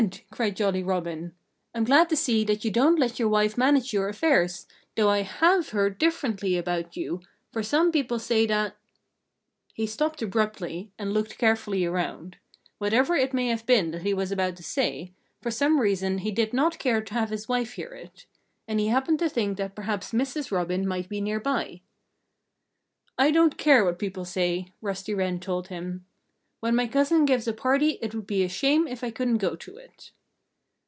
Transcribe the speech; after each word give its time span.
cried 0.31 0.55
Jolly 0.55 0.81
Robin. 0.81 1.35
"I'm 1.75 1.83
glad 1.83 2.09
to 2.09 2.15
see 2.15 2.43
that 2.45 2.65
you 2.65 2.71
don't 2.71 2.97
let 2.97 3.19
your 3.19 3.29
wife 3.29 3.55
manage 3.55 3.93
your 3.93 4.09
affairs, 4.09 4.65
though 4.95 5.09
I 5.11 5.21
have 5.21 5.69
heard 5.69 5.99
differently 5.99 6.57
about 6.57 6.97
you, 6.97 7.21
for 7.51 7.61
some 7.61 7.91
people 7.91 8.17
say 8.17 8.47
that" 8.47 8.75
He 9.75 9.85
stopped 9.85 10.23
abruptly 10.23 10.89
and 10.97 11.13
looked 11.13 11.37
carefully 11.37 11.85
around. 11.85 12.37
Whatever 12.79 13.15
it 13.15 13.31
may 13.31 13.45
have 13.49 13.67
been 13.67 13.91
that 13.91 14.01
he 14.01 14.11
was 14.15 14.31
about 14.31 14.55
to 14.55 14.63
say, 14.63 15.11
for 15.39 15.51
some 15.51 15.79
reason 15.79 16.17
he 16.17 16.31
did 16.31 16.51
not 16.51 16.79
care 16.79 17.03
to 17.03 17.13
have 17.13 17.29
his 17.29 17.47
wife 17.47 17.73
hear 17.73 17.93
it. 17.93 18.25
And 18.67 18.79
he 18.79 18.87
happened 18.87 19.19
to 19.19 19.29
think 19.29 19.57
that 19.57 19.75
perhaps 19.75 20.13
Mrs. 20.13 20.49
Robin 20.49 20.87
might 20.87 21.09
be 21.09 21.21
near 21.21 21.39
by. 21.39 21.81
"I 23.19 23.29
don't 23.29 23.55
care 23.55 23.85
what 23.85 23.99
people 23.99 24.25
say," 24.25 24.73
Rusty 24.81 25.13
Wren 25.13 25.39
told 25.39 25.67
him. 25.67 26.05
"When 26.59 26.75
my 26.75 26.85
cousin 26.85 27.25
gives 27.25 27.47
a 27.47 27.53
party 27.53 27.97
it 28.03 28.13
would 28.13 28.27
be 28.27 28.43
a 28.43 28.47
shame 28.47 28.87
if 28.87 29.03
I 29.03 29.09
couldn't 29.09 29.39
go 29.39 29.55
to 29.55 29.77
it." 29.77 30.11